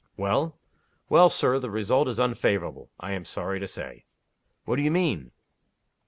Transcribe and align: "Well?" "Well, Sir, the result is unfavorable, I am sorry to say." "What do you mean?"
"Well?" 0.17 0.57
"Well, 1.09 1.29
Sir, 1.29 1.59
the 1.59 1.69
result 1.69 2.07
is 2.07 2.19
unfavorable, 2.19 2.89
I 2.99 3.11
am 3.11 3.23
sorry 3.23 3.59
to 3.59 3.67
say." 3.67 4.05
"What 4.65 4.77
do 4.77 4.81
you 4.81 4.89
mean?" 4.89 5.29